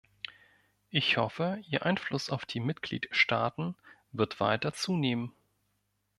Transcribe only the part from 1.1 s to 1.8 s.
hoffe,